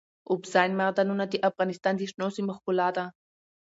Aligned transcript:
اوبزین 0.31 0.71
معدنونه 0.79 1.23
د 1.27 1.33
افغانستان 1.49 1.93
د 1.97 2.01
شنو 2.11 2.27
سیمو 2.35 2.53
ښکلا 2.57 2.89
ده. 2.97 3.05